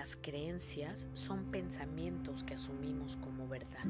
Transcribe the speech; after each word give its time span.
las 0.00 0.16
creencias 0.16 1.10
son 1.12 1.50
pensamientos 1.50 2.42
que 2.42 2.54
asumimos 2.54 3.16
como 3.16 3.46
verdad. 3.46 3.84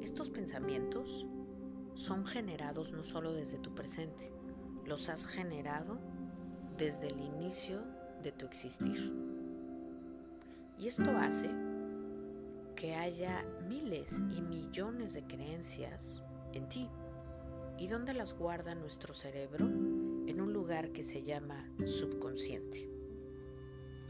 Estos 0.00 0.30
pensamientos 0.30 1.26
son 1.94 2.26
generados 2.26 2.92
no 2.92 3.02
solo 3.02 3.32
desde 3.32 3.58
tu 3.58 3.74
presente, 3.74 4.30
los 4.86 5.08
has 5.08 5.26
generado 5.26 5.98
desde 6.78 7.08
el 7.08 7.18
inicio 7.18 7.82
de 8.22 8.30
tu 8.30 8.46
existir. 8.46 9.12
Y 10.78 10.86
esto 10.86 11.10
hace 11.18 11.50
que 12.76 12.94
haya 12.94 13.44
miles 13.68 14.12
y 14.30 14.42
millones 14.42 15.12
de 15.12 15.24
creencias 15.24 16.22
en 16.52 16.68
ti. 16.68 16.88
¿Y 17.78 17.88
dónde 17.88 18.14
las 18.14 18.38
guarda 18.38 18.76
nuestro 18.76 19.12
cerebro? 19.12 19.64
En 19.66 20.40
un 20.40 20.52
lugar 20.52 20.92
que 20.92 21.02
se 21.02 21.24
llama 21.24 21.68
subconsciente. 21.84 22.93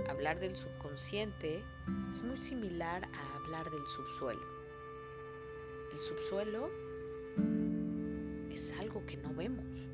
Hablar 0.08 0.40
del 0.40 0.56
subconsciente 0.56 1.62
es 2.12 2.22
muy 2.22 2.36
similar 2.36 3.08
a 3.14 3.36
hablar 3.36 3.70
del 3.70 3.86
subsuelo. 3.86 4.42
El 5.92 6.02
subsuelo 6.02 6.68
es 8.50 8.72
algo 8.72 9.06
que 9.06 9.16
no 9.16 9.32
vemos, 9.32 9.88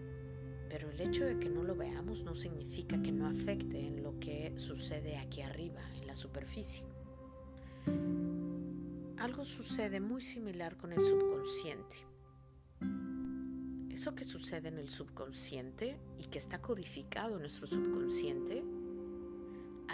pero 0.69 0.91
el 0.91 1.01
hecho 1.01 1.25
de 1.25 1.39
que 1.39 1.49
no 1.49 1.63
lo 1.63 1.77
veamos 1.77 2.23
no 2.25 2.35
significa 2.35 3.01
que 3.03 3.13
no 3.13 3.27
afecte 3.27 3.87
en 3.87 4.03
lo 4.03 4.19
que 4.19 4.55
sucede 4.57 5.19
aquí 5.19 5.43
arriba, 5.43 5.83
en 5.95 6.07
la 6.07 6.17
superficie. 6.17 6.83
Algo 9.19 9.45
sucede 9.45 10.01
muy 10.01 10.23
similar 10.23 10.77
con 10.77 10.93
el 10.93 11.05
subconsciente. 11.05 12.07
Eso 13.91 14.15
que 14.15 14.25
sucede 14.25 14.69
en 14.69 14.79
el 14.79 14.89
subconsciente 14.89 15.99
y 16.19 16.25
que 16.25 16.39
está 16.39 16.63
codificado 16.63 17.35
en 17.35 17.43
nuestro 17.43 17.67
subconsciente 17.67 18.65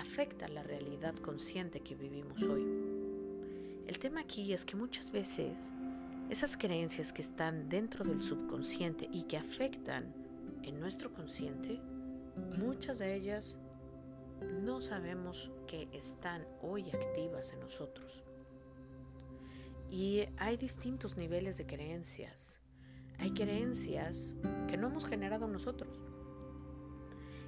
afecta 0.01 0.49
la 0.49 0.63
realidad 0.63 1.15
consciente 1.17 1.81
que 1.81 1.95
vivimos 1.95 2.43
hoy. 2.43 2.65
El 3.87 3.99
tema 3.99 4.21
aquí 4.21 4.53
es 4.53 4.65
que 4.65 4.77
muchas 4.77 5.11
veces 5.11 5.73
esas 6.31 6.57
creencias 6.57 7.13
que 7.13 7.23
están 7.23 7.69
dentro 7.69 8.05
del 8.05 8.21
subconsciente 8.23 9.09
y 9.13 9.25
que 9.25 9.37
afectan 9.37 10.13
en 10.63 10.81
nuestro 10.81 11.13
consciente, 11.13 11.81
muchas 12.59 12.99
de 12.99 13.15
ellas 13.15 13.59
no 14.63 14.81
sabemos 14.81 15.53
que 15.67 15.89
están 15.93 16.47
hoy 16.63 16.91
activas 16.91 17.53
en 17.53 17.61
nosotros. 17.61 18.25
Y 19.91 20.25
hay 20.39 20.57
distintos 20.57 21.17
niveles 21.17 21.57
de 21.59 21.67
creencias. 21.67 22.61
Hay 23.19 23.31
creencias 23.31 24.35
que 24.69 24.77
no 24.77 24.89
hemos 24.89 25.07
generado 25.07 25.47
nosotros. 25.47 26.01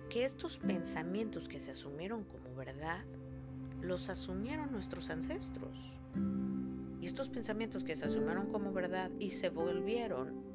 Que 0.09 0.25
estos 0.25 0.59
pensamientos 0.59 1.48
que 1.48 1.59
se 1.59 1.73
asumieron 1.73 2.25
como 2.25 2.55
verdad, 2.55 3.05
los 3.81 4.09
asumieron 4.09 4.73
nuestros 4.73 5.11
ancestros. 5.11 5.77
Y 7.01 7.06
estos 7.06 7.28
pensamientos 7.28 7.84
que 7.84 7.97
se 7.97 8.06
asumieron 8.06 8.48
como 8.48 8.73
verdad 8.73 9.11
y 9.19 9.31
se 9.31 9.51
volvieron 9.51 10.48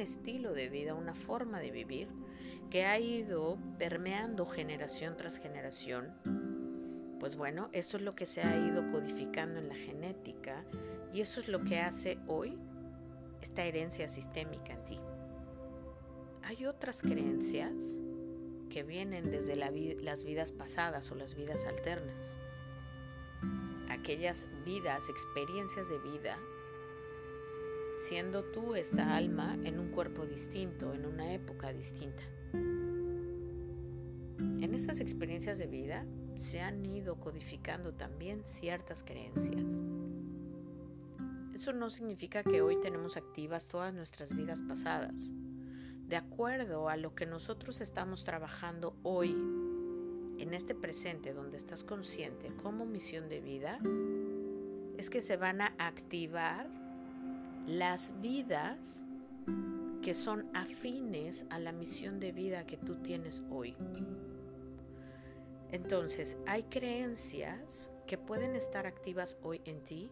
estilo 0.00 0.52
de 0.52 0.68
vida, 0.68 0.94
una 0.94 1.14
forma 1.14 1.60
de 1.60 1.70
vivir 1.70 2.08
que 2.70 2.84
ha 2.84 2.98
ido 2.98 3.58
permeando 3.78 4.46
generación 4.46 5.16
tras 5.16 5.38
generación. 5.38 6.12
Pues 7.20 7.36
bueno, 7.36 7.68
eso 7.72 7.96
es 7.96 8.02
lo 8.02 8.14
que 8.14 8.26
se 8.26 8.42
ha 8.42 8.56
ido 8.56 8.90
codificando 8.90 9.58
en 9.58 9.68
la 9.68 9.74
genética 9.74 10.64
y 11.12 11.20
eso 11.20 11.40
es 11.40 11.48
lo 11.48 11.62
que 11.64 11.78
hace 11.78 12.18
hoy 12.26 12.58
esta 13.40 13.64
herencia 13.64 14.08
sistémica 14.08 14.74
en 14.74 14.84
ti. 14.84 14.98
Hay 16.42 16.66
otras 16.66 17.02
creencias 17.02 17.72
que 18.70 18.82
vienen 18.82 19.30
desde 19.30 19.56
las 19.56 20.24
vidas 20.24 20.52
pasadas 20.52 21.10
o 21.10 21.14
las 21.14 21.34
vidas 21.34 21.66
alternas. 21.66 22.34
Aquellas 23.88 24.46
vidas, 24.64 25.08
experiencias 25.08 25.88
de 25.88 25.98
vida 25.98 26.38
siendo 27.96 28.44
tú 28.44 28.74
esta 28.74 29.16
alma 29.16 29.56
en 29.64 29.78
un 29.78 29.90
cuerpo 29.90 30.26
distinto, 30.26 30.92
en 30.92 31.06
una 31.06 31.32
época 31.32 31.72
distinta. 31.72 32.22
En 34.38 34.74
esas 34.74 35.00
experiencias 35.00 35.58
de 35.58 35.66
vida 35.66 36.06
se 36.36 36.60
han 36.60 36.84
ido 36.84 37.18
codificando 37.18 37.94
también 37.94 38.44
ciertas 38.44 39.02
creencias. 39.02 39.80
Eso 41.54 41.72
no 41.72 41.88
significa 41.88 42.42
que 42.42 42.60
hoy 42.60 42.78
tenemos 42.80 43.16
activas 43.16 43.66
todas 43.68 43.94
nuestras 43.94 44.36
vidas 44.36 44.60
pasadas. 44.60 45.14
De 46.08 46.16
acuerdo 46.16 46.88
a 46.88 46.96
lo 46.96 47.16
que 47.16 47.26
nosotros 47.26 47.80
estamos 47.80 48.22
trabajando 48.22 48.94
hoy, 49.02 49.30
en 50.38 50.54
este 50.54 50.74
presente 50.74 51.32
donde 51.32 51.56
estás 51.56 51.82
consciente 51.82 52.52
como 52.62 52.86
misión 52.86 53.28
de 53.28 53.40
vida, 53.40 53.80
es 54.96 55.10
que 55.10 55.20
se 55.20 55.36
van 55.36 55.60
a 55.60 55.74
activar 55.78 56.68
las 57.66 58.20
vidas 58.20 59.04
que 60.00 60.14
son 60.14 60.48
afines 60.54 61.44
a 61.50 61.58
la 61.58 61.72
misión 61.72 62.20
de 62.20 62.30
vida 62.30 62.66
que 62.66 62.76
tú 62.76 62.96
tienes 63.02 63.42
hoy. 63.50 63.76
Entonces, 65.72 66.36
hay 66.46 66.62
creencias 66.64 67.90
que 68.06 68.16
pueden 68.16 68.54
estar 68.54 68.86
activas 68.86 69.36
hoy 69.42 69.60
en 69.64 69.82
ti 69.82 70.08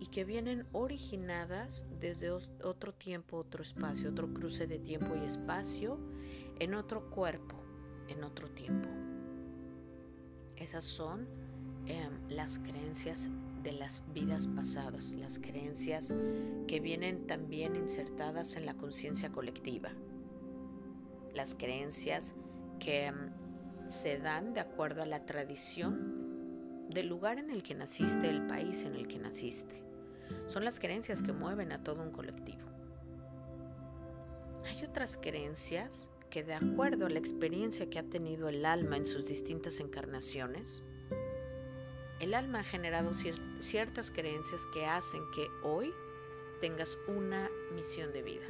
y 0.00 0.06
que 0.06 0.24
vienen 0.24 0.66
originadas 0.72 1.84
desde 2.00 2.30
otro 2.30 2.94
tiempo, 2.94 3.36
otro 3.36 3.62
espacio, 3.62 4.08
otro 4.10 4.32
cruce 4.32 4.66
de 4.66 4.78
tiempo 4.78 5.14
y 5.14 5.26
espacio, 5.26 5.98
en 6.58 6.74
otro 6.74 7.10
cuerpo, 7.10 7.54
en 8.08 8.24
otro 8.24 8.48
tiempo. 8.50 8.88
Esas 10.56 10.84
son 10.84 11.28
em, 11.86 12.12
las 12.30 12.58
creencias 12.58 13.28
de 13.62 13.72
las 13.72 14.02
vidas 14.14 14.46
pasadas, 14.46 15.12
las 15.12 15.38
creencias 15.38 16.14
que 16.66 16.80
vienen 16.80 17.26
también 17.26 17.76
insertadas 17.76 18.56
en 18.56 18.64
la 18.64 18.74
conciencia 18.74 19.30
colectiva, 19.30 19.90
las 21.34 21.54
creencias 21.54 22.34
que 22.78 23.12
mm, 23.12 23.88
se 23.90 24.18
dan 24.18 24.54
de 24.54 24.60
acuerdo 24.60 25.02
a 25.02 25.06
la 25.06 25.26
tradición 25.26 26.88
del 26.88 27.06
lugar 27.06 27.38
en 27.38 27.50
el 27.50 27.62
que 27.62 27.74
naciste, 27.74 28.30
el 28.30 28.46
país 28.46 28.84
en 28.84 28.94
el 28.94 29.06
que 29.06 29.18
naciste. 29.18 29.89
Son 30.48 30.64
las 30.64 30.80
creencias 30.80 31.22
que 31.22 31.32
mueven 31.32 31.72
a 31.72 31.82
todo 31.82 32.02
un 32.02 32.10
colectivo. 32.10 32.60
Hay 34.64 34.84
otras 34.84 35.16
creencias 35.16 36.08
que 36.30 36.44
de 36.44 36.54
acuerdo 36.54 37.06
a 37.06 37.10
la 37.10 37.18
experiencia 37.18 37.90
que 37.90 37.98
ha 37.98 38.04
tenido 38.04 38.48
el 38.48 38.64
alma 38.64 38.96
en 38.96 39.06
sus 39.06 39.24
distintas 39.26 39.80
encarnaciones, 39.80 40.82
el 42.20 42.34
alma 42.34 42.60
ha 42.60 42.64
generado 42.64 43.12
ciertas 43.58 44.10
creencias 44.10 44.66
que 44.72 44.86
hacen 44.86 45.22
que 45.34 45.46
hoy 45.62 45.92
tengas 46.60 46.98
una 47.08 47.50
misión 47.74 48.12
de 48.12 48.22
vida. 48.22 48.46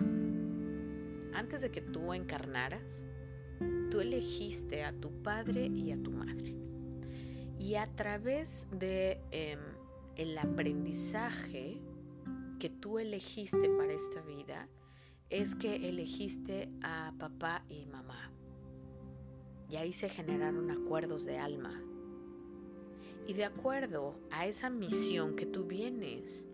Antes 1.32 1.60
de 1.62 1.70
que 1.70 1.80
tú 1.80 2.12
encarnaras, 2.12 3.04
tú 3.90 4.00
elegiste 4.00 4.84
a 4.84 4.92
tu 4.92 5.10
padre 5.22 5.66
y 5.66 5.92
a 5.92 6.02
tu 6.02 6.10
madre. 6.10 6.56
Y 7.58 7.76
a 7.76 7.86
través 7.94 8.66
de 8.72 9.20
em, 9.30 9.60
el 10.20 10.36
aprendizaje 10.36 11.80
que 12.58 12.68
tú 12.68 12.98
elegiste 12.98 13.70
para 13.70 13.94
esta 13.94 14.20
vida, 14.20 14.68
es 15.30 15.54
que 15.54 15.88
elegiste 15.88 16.68
a 16.82 17.14
papá 17.18 17.64
y 17.70 17.86
mamá. 17.86 18.30
Y 19.70 19.76
ahí 19.76 19.94
se 19.94 20.10
generaron 20.10 20.70
acuerdos 20.70 21.24
de 21.24 21.38
alma, 21.38 21.82
y 23.26 23.32
de 23.32 23.46
acuerdo 23.46 24.20
a 24.30 24.46
esa 24.46 24.68
misión 24.68 25.36
que 25.36 25.46
tú 25.46 25.64
vienes 25.64 26.46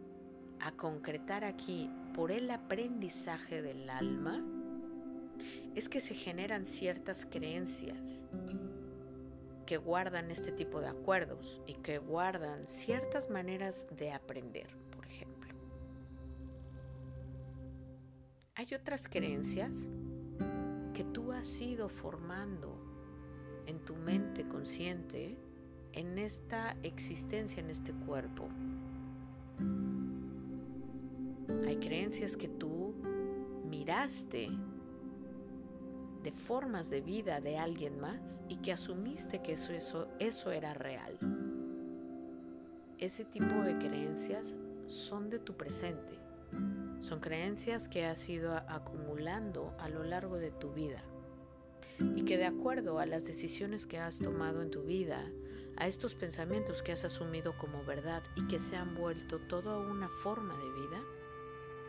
a 0.60 0.70
concretar 0.70 1.42
aquí 1.42 1.90
por 2.14 2.30
el 2.30 2.48
aprendizaje 2.52 3.62
del 3.62 3.90
alma, 3.90 4.44
es 5.74 5.88
que 5.88 6.00
se 6.00 6.14
generan 6.14 6.66
ciertas 6.66 7.26
creencias 7.26 8.26
que 9.66 9.76
guardan 9.76 10.30
este 10.30 10.52
tipo 10.52 10.80
de 10.80 10.88
acuerdos 10.88 11.60
y 11.66 11.74
que 11.74 11.98
guardan 11.98 12.66
ciertas 12.66 13.28
maneras 13.28 13.86
de 13.90 14.12
aprender, 14.12 14.68
por 14.94 15.04
ejemplo. 15.04 15.54
Hay 18.54 18.68
otras 18.74 19.08
creencias 19.08 19.88
que 20.94 21.04
tú 21.04 21.32
has 21.32 21.60
ido 21.60 21.88
formando 21.88 22.80
en 23.66 23.80
tu 23.80 23.96
mente 23.96 24.46
consciente 24.48 25.36
en 25.92 26.18
esta 26.18 26.76
existencia, 26.82 27.60
en 27.60 27.70
este 27.70 27.92
cuerpo. 27.92 28.48
Hay 31.66 31.76
creencias 31.76 32.36
que 32.36 32.48
tú 32.48 32.94
miraste 33.68 34.50
de 36.26 36.32
formas 36.32 36.90
de 36.90 37.00
vida 37.00 37.40
de 37.40 37.56
alguien 37.56 38.00
más 38.00 38.40
y 38.48 38.56
que 38.56 38.72
asumiste 38.72 39.42
que 39.42 39.52
eso, 39.52 39.72
eso, 39.72 40.08
eso 40.18 40.50
era 40.50 40.74
real. 40.74 41.16
Ese 42.98 43.24
tipo 43.24 43.62
de 43.62 43.74
creencias 43.74 44.56
son 44.88 45.30
de 45.30 45.38
tu 45.38 45.56
presente. 45.56 46.18
Son 46.98 47.20
creencias 47.20 47.86
que 47.86 48.06
has 48.06 48.28
ido 48.28 48.56
acumulando 48.56 49.72
a 49.78 49.88
lo 49.88 50.02
largo 50.02 50.36
de 50.36 50.50
tu 50.50 50.72
vida. 50.72 51.04
y 52.16 52.24
que 52.24 52.38
de 52.38 52.46
acuerdo 52.46 52.98
a 52.98 53.06
las 53.06 53.24
decisiones 53.24 53.86
que 53.86 53.98
has 53.98 54.18
tomado 54.18 54.62
en 54.62 54.72
tu 54.72 54.82
vida, 54.82 55.30
a 55.76 55.86
estos 55.86 56.16
pensamientos 56.16 56.82
que 56.82 56.90
has 56.90 57.04
asumido 57.04 57.56
como 57.56 57.84
verdad 57.84 58.24
y 58.34 58.48
que 58.48 58.58
se 58.58 58.74
han 58.74 58.96
vuelto 58.96 59.38
toda 59.38 59.78
una 59.78 60.08
forma 60.08 60.58
de 60.58 60.72
vida, 60.72 61.00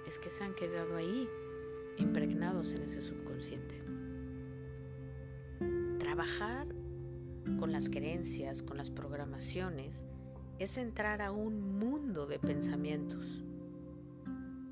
es 0.05 0.19
que 0.19 0.29
se 0.29 0.43
han 0.43 0.53
quedado 0.53 0.95
ahí, 0.95 1.27
impregnados 1.97 2.73
en 2.73 2.83
ese 2.83 3.01
subconsciente. 3.01 3.27
Trabajar 6.17 6.65
con 7.59 7.71
las 7.71 7.89
creencias, 7.89 8.63
con 8.63 8.75
las 8.75 8.89
programaciones, 8.89 10.03
es 10.57 10.79
entrar 10.79 11.21
a 11.21 11.31
un 11.31 11.77
mundo 11.77 12.25
de 12.25 12.39
pensamientos. 12.39 13.45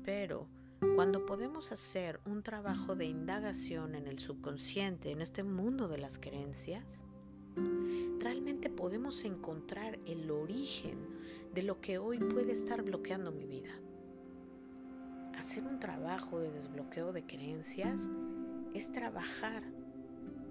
Pero 0.04 0.48
cuando 0.96 1.24
podemos 1.24 1.70
hacer 1.70 2.18
un 2.26 2.42
trabajo 2.42 2.96
de 2.96 3.04
indagación 3.04 3.94
en 3.94 4.08
el 4.08 4.18
subconsciente, 4.18 5.12
en 5.12 5.20
este 5.20 5.44
mundo 5.44 5.86
de 5.86 5.98
las 5.98 6.18
creencias, 6.18 7.04
realmente 8.18 8.68
podemos 8.68 9.24
encontrar 9.24 10.00
el 10.04 10.28
origen 10.32 10.98
de 11.54 11.62
lo 11.62 11.80
que 11.80 11.98
hoy 11.98 12.18
puede 12.18 12.50
estar 12.50 12.82
bloqueando 12.82 13.30
mi 13.30 13.46
vida. 13.46 13.70
Hacer 15.38 15.62
un 15.62 15.78
trabajo 15.78 16.40
de 16.40 16.50
desbloqueo 16.50 17.12
de 17.12 17.24
creencias 17.24 18.10
es 18.74 18.90
trabajar 18.90 19.75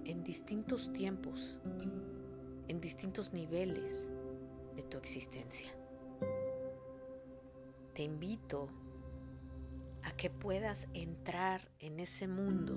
en 0.06 0.24
distintos 0.24 0.92
tiempos, 0.94 1.58
en 2.68 2.82
distintos 2.82 3.34
niveles 3.34 4.10
de 4.76 4.84
tu 4.84 4.98
existencia. 4.98 5.68
Te 7.94 8.04
invito 8.04 8.70
a 10.04 10.12
que 10.12 10.30
puedas 10.30 10.88
entrar 10.94 11.70
en 11.80 12.00
ese 12.00 12.28
mundo 12.28 12.76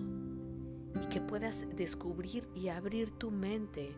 y 1.03 1.07
que 1.09 1.21
puedas 1.21 1.67
descubrir 1.77 2.49
y 2.55 2.69
abrir 2.69 3.11
tu 3.19 3.31
mente 3.31 3.93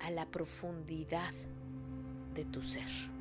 a 0.00 0.10
la 0.10 0.26
profundidad 0.30 1.32
de 2.34 2.44
tu 2.44 2.62
ser. 2.62 3.11